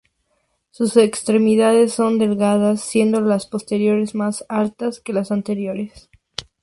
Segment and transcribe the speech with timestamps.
[0.71, 6.09] Sus extremidades son delgadas, siendo las posteriores más altas que las anteriores.